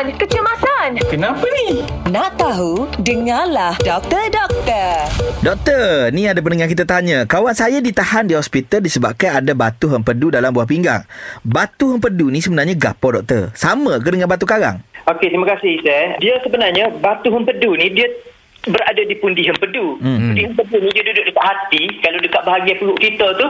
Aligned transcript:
Kecemasan, 0.00 0.16
kecemasan. 0.16 0.90
Kenapa 1.12 1.44
ni? 1.44 1.84
Nak 2.08 2.40
tahu? 2.40 2.88
Dengarlah 3.04 3.76
Doktor 3.84 4.32
Doktor. 4.32 5.04
Doktor, 5.44 6.08
ni 6.16 6.24
ada 6.24 6.40
pendengar 6.40 6.72
kita 6.72 6.88
tanya. 6.88 7.28
Kawan 7.28 7.52
saya 7.52 7.84
ditahan 7.84 8.24
di 8.24 8.32
hospital 8.32 8.80
disebabkan 8.80 9.44
ada 9.44 9.52
batu 9.52 9.92
hempedu 9.92 10.32
dalam 10.32 10.56
buah 10.56 10.64
pinggang. 10.64 11.04
Batu 11.44 11.92
hempedu 11.92 12.32
ni 12.32 12.40
sebenarnya 12.40 12.80
gapo 12.80 13.12
doktor? 13.12 13.52
Sama 13.52 14.00
ke 14.00 14.08
dengan 14.08 14.24
batu 14.24 14.48
karang? 14.48 14.80
Okey, 15.04 15.36
terima 15.36 15.44
kasih 15.52 15.84
Izzah. 15.84 16.16
Dia 16.16 16.40
sebenarnya 16.48 16.96
batu 16.96 17.28
hempedu 17.28 17.76
ni 17.76 17.92
dia 17.92 18.08
berada 18.72 19.04
di 19.04 19.12
pundi 19.20 19.44
hempedu. 19.44 20.00
Hmm. 20.00 20.32
Pundi 20.32 20.48
hempedu 20.48 20.80
ni 20.80 20.96
dia 20.96 21.04
duduk 21.12 21.28
dekat 21.28 21.44
hati. 21.44 21.82
Kalau 22.00 22.18
dekat 22.24 22.42
bahagian 22.48 22.76
perut 22.80 22.96
kita 22.96 23.26
tu 23.36 23.46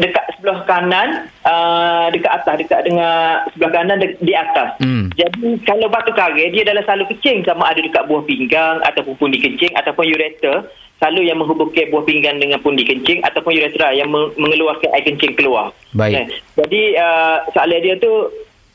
dekat 0.00 0.24
sebelah 0.36 0.64
kanan 0.64 1.28
uh, 1.44 2.08
dekat 2.08 2.32
atas 2.32 2.54
dekat 2.64 2.80
dengan 2.88 3.44
sebelah 3.52 3.72
kanan 3.76 3.96
de- 4.00 4.16
di 4.24 4.32
atas. 4.32 4.72
Hmm. 4.80 5.12
Jadi 5.12 5.60
kalau 5.68 5.92
batu 5.92 6.16
karang 6.16 6.38
dia 6.38 6.64
adalah 6.64 6.82
selalu 6.88 7.12
kencing 7.12 7.44
sama 7.44 7.68
ada 7.68 7.80
dekat 7.80 8.08
buah 8.08 8.24
pinggang 8.24 8.80
ataupun 8.88 9.14
pundi 9.20 9.36
kencing 9.36 9.72
ataupun 9.76 10.08
ureter 10.08 10.64
selalu 11.02 11.26
yang 11.26 11.38
menghubungkan 11.42 11.90
buah 11.90 12.06
pinggang 12.06 12.38
dengan 12.38 12.62
pundi 12.62 12.86
kencing 12.86 13.26
ataupun 13.26 13.58
uretra 13.58 13.90
yang 13.90 14.06
meng- 14.08 14.32
mengeluarkan 14.38 14.86
air 14.94 15.02
kencing 15.02 15.34
keluar. 15.34 15.74
Baik. 15.92 16.14
Eh, 16.14 16.26
jadi 16.62 16.82
uh, 16.96 17.36
soalan 17.52 17.82
dia 17.82 17.94
tu 17.98 18.30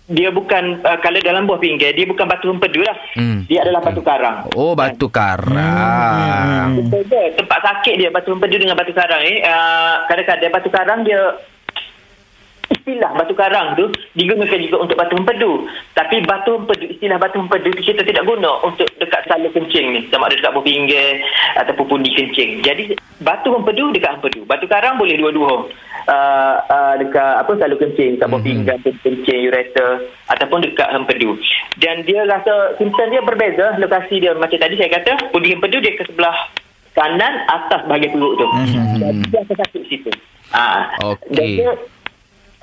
dia 0.07 0.31
bukan 0.31 0.79
uh, 0.87 0.97
kalau 1.03 1.19
dalam 1.19 1.43
buah 1.43 1.59
pinggang 1.59 1.91
dia 1.91 2.07
bukan 2.07 2.23
batu 2.23 2.47
hempedu 2.47 2.79
lah. 2.79 2.95
Hmm. 3.19 3.43
Dia 3.51 3.67
adalah 3.67 3.83
batu 3.83 3.99
karang. 3.99 4.47
Oh, 4.55 4.71
batu 4.71 5.11
karang. 5.11 6.79
Betul 6.79 7.03
je. 7.11 7.23
Tempat 7.35 7.59
sakit 7.59 7.93
dia 7.99 8.09
batu 8.11 8.31
empedu 8.31 8.55
dengan 8.55 8.79
batu 8.79 8.95
karang 8.95 9.19
ni. 9.27 9.43
Uh, 9.43 10.07
kadang-kadang 10.07 10.51
batu 10.55 10.69
karang 10.71 11.03
dia 11.03 11.19
istilah 12.87 13.11
batu 13.19 13.35
karang 13.35 13.75
tu 13.75 13.91
digunakan 14.15 14.63
juga 14.63 14.77
untuk 14.79 14.95
batu 14.95 15.19
empedu. 15.19 15.67
Tapi 15.91 16.23
batu 16.23 16.55
empedu, 16.55 16.87
istilah 16.87 17.19
batu 17.19 17.43
empedu 17.43 17.75
tu 17.75 17.83
kita 17.83 17.99
tidak 18.07 18.23
guna 18.23 18.63
untuk 18.63 18.87
dekat 18.95 19.27
salur 19.27 19.51
kencing 19.51 19.91
ni. 19.91 20.01
Sama 20.07 20.31
ada 20.31 20.39
dekat 20.39 20.55
pinggir 20.63 21.19
ataupun 21.59 21.99
pundi 21.99 22.15
kencing. 22.15 22.63
Jadi 22.63 22.95
batu 23.19 23.51
empedu 23.51 23.91
dekat 23.91 24.23
empedu. 24.23 24.47
Batu 24.47 24.71
karang 24.71 24.95
boleh 24.95 25.19
dua-dua. 25.19 25.67
Uh, 26.07 26.55
uh, 26.71 26.95
dekat 26.95 27.43
apa 27.43 27.51
salur 27.59 27.75
kencing, 27.75 28.15
buah 28.15 28.39
pinggang, 28.39 28.79
pundi 28.79 28.95
kencing, 29.03 29.51
ureter 29.51 30.07
ataupun 30.31 30.63
dekat 30.63 30.87
empedu. 30.95 31.35
Dan 31.83 32.07
dia 32.07 32.23
rasa 32.23 32.79
simptom 32.79 33.11
dia 33.11 33.19
berbeza. 33.19 33.75
Lokasi 33.75 34.23
dia 34.23 34.31
macam 34.31 34.55
tadi 34.55 34.79
saya 34.79 34.95
kata, 34.95 35.35
pundi 35.35 35.51
empedu 35.51 35.83
dia 35.83 35.99
ke 35.99 36.07
sebelah 36.07 36.55
kanan 36.95 37.43
atas 37.51 37.83
bahagian 37.83 38.15
perut 38.15 38.39
tu. 38.39 38.47
Jadi 38.95 39.27
dia 39.27 39.43
akan 39.43 39.55
sakit 39.59 39.83
situ. 39.91 40.11
Ah, 40.55 40.87
Okey. 41.03 41.35
Dan 41.35 41.47
dia 41.59 41.71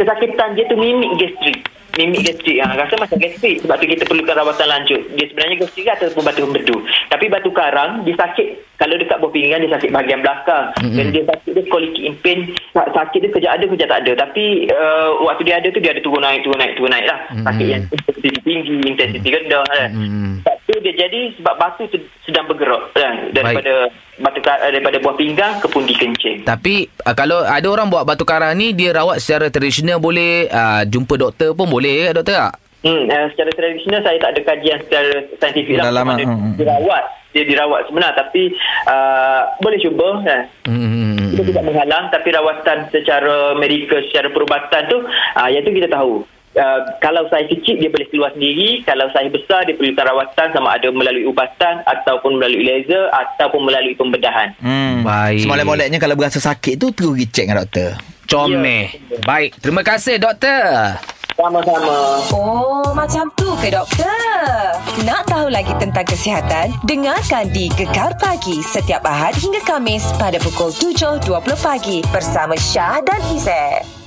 kesakitan 0.05 0.53
dia 0.53 0.69
tu 0.69 0.77
mimik 0.77 1.17
gastrik. 1.17 1.65
Mimik 1.97 2.29
gastrik. 2.29 2.61
Ha, 2.61 2.77
rasa 2.77 2.95
macam 3.01 3.17
gastrik. 3.17 3.65
Sebab 3.65 3.81
tu 3.81 3.87
kita 3.89 4.05
perlukan 4.05 4.37
rawatan 4.37 4.69
lanjut. 4.69 5.01
Dia 5.17 5.27
sebenarnya 5.33 5.57
gastrik 5.65 5.89
ataupun 5.89 6.23
batu 6.23 6.45
empedu. 6.45 6.77
Tapi 7.15 7.31
batu 7.31 7.55
karang, 7.55 8.03
dia 8.03 8.19
sakit. 8.19 8.75
Kalau 8.75 8.99
dekat 8.99 9.23
buah 9.23 9.31
pinggang, 9.31 9.63
dia 9.63 9.71
sakit 9.71 9.95
bahagian 9.95 10.19
belakang. 10.19 10.75
Mm-hmm. 10.83 10.97
Dan 10.99 11.07
dia 11.15 11.23
sakit 11.31 11.51
dia 11.55 11.65
colic 11.71 11.95
in 11.95 12.15
pain. 12.19 12.51
Sa- 12.75 12.91
Sakit 12.91 13.23
dia 13.23 13.31
kejap 13.31 13.53
ada, 13.55 13.65
kejap 13.71 13.87
tak 13.87 14.01
ada. 14.03 14.13
Tapi 14.27 14.67
uh, 14.67 15.23
waktu 15.23 15.47
dia 15.47 15.63
ada 15.63 15.69
tu, 15.71 15.79
dia 15.79 15.95
ada 15.95 16.03
turun 16.03 16.19
naik, 16.19 16.43
turun 16.43 16.59
naik, 16.59 16.75
turun 16.75 16.91
naik 16.91 17.07
lah. 17.07 17.19
Mm-hmm. 17.31 17.47
Sakit 17.47 17.67
yang 17.71 17.83
intensiti 17.87 18.39
tinggi, 18.43 18.77
intensiti 18.83 19.29
rendah. 19.31 19.63
Kan. 19.63 19.91
Mm-hmm. 19.95 20.33
Tu 20.65 20.75
dia 20.81 20.95
jadi 21.07 21.21
sebab 21.39 21.55
batu 21.55 21.83
tu 21.87 22.03
sedang 22.27 22.51
bergerak. 22.51 22.83
Kan? 22.99 23.31
Daripada 23.31 23.95
batu 24.19 24.41
kar- 24.43 24.63
daripada 24.75 24.97
buah 24.99 25.15
pinggang 25.15 25.55
ke 25.63 25.67
pundi 25.71 25.95
kencing. 25.95 26.43
Tapi 26.43 26.91
uh, 27.07 27.15
kalau 27.15 27.47
ada 27.47 27.67
orang 27.71 27.87
buat 27.87 28.03
batu 28.03 28.27
karang 28.27 28.59
ni 28.59 28.75
dia 28.75 28.91
rawat 28.91 29.23
secara 29.23 29.55
tradisional 29.55 30.03
boleh 30.03 30.51
uh, 30.51 30.83
jumpa 30.83 31.15
doktor 31.15 31.55
pun 31.55 31.71
boleh 31.71 32.11
ya 32.11 32.17
doktor 32.17 32.35
tak? 32.43 32.53
Hmm, 32.85 33.09
uh, 33.09 33.27
secara 33.33 33.51
tradisional 33.57 34.05
saya 34.05 34.21
tak 34.21 34.31
ada 34.37 34.41
kajian 34.45 34.79
secara 34.85 35.11
saintifik 35.41 35.81
lah. 35.81 35.89
Dalam, 35.89 36.05
Mana 36.05 36.21
hmm, 36.21 36.37
hmm. 36.37 36.55
dirawat, 36.61 37.05
dia 37.33 37.45
dirawat 37.49 37.81
sebenar 37.89 38.13
tapi 38.13 38.53
uh, 38.85 39.41
boleh 39.65 39.81
cuba 39.81 40.09
kan. 40.21 40.43
Hmm. 40.69 41.33
Kita 41.33 41.43
tidak 41.49 41.65
menghalang 41.65 42.13
tapi 42.13 42.29
rawatan 42.29 42.79
secara 42.93 43.57
medikal, 43.57 44.05
secara 44.13 44.29
perubatan 44.29 44.83
tu 44.93 45.01
uh, 45.09 45.49
yang 45.49 45.65
tu 45.65 45.73
kita 45.73 45.89
tahu. 45.89 46.29
Uh, 46.55 46.81
kalau 47.03 47.27
saya 47.35 47.51
kecil 47.51 47.83
dia 47.83 47.91
boleh 47.91 48.07
keluar 48.15 48.31
sendiri 48.31 48.87
kalau 48.87 49.11
saya 49.11 49.27
besar 49.27 49.67
dia 49.67 49.75
perlukan 49.75 50.07
rawatan 50.07 50.55
sama 50.55 50.79
ada 50.79 50.87
melalui 50.95 51.27
ubatan 51.27 51.83
ataupun 51.83 52.39
melalui 52.39 52.63
laser 52.63 53.11
ataupun 53.11 53.67
melalui 53.67 53.99
pembedahan 53.99 54.55
Hmm. 54.63 55.03
Baik. 55.03 55.43
Semolek-moleknya 55.43 55.99
kalau 55.99 56.15
berasa 56.15 56.39
sakit 56.39 56.79
tu 56.79 56.95
terus 56.95 57.11
pergi 57.11 57.27
dengan 57.33 57.67
doktor. 57.67 57.99
Comel. 58.31 58.87
Baik. 59.27 59.59
Terima 59.59 59.83
kasih 59.83 60.23
doktor. 60.23 61.14
Sama-sama 61.45 61.97
Oh, 62.33 62.89
macam 62.97 63.29
tu 63.37 63.53
ke 63.61 63.69
doktor? 63.69 64.81
Nak 65.05 65.29
tahu 65.29 65.53
lagi 65.53 65.77
tentang 65.77 66.07
kesihatan? 66.09 66.73
Dengarkan 66.89 67.53
di 67.53 67.69
Gekar 67.77 68.17
Pagi 68.17 68.65
setiap 68.65 69.05
Ahad 69.05 69.37
hingga 69.37 69.61
Kamis 69.69 70.09
pada 70.17 70.41
pukul 70.41 70.73
7.20 70.73 71.29
pagi 71.61 72.01
bersama 72.09 72.57
Syah 72.57 73.05
dan 73.05 73.21
Izzet. 73.29 74.04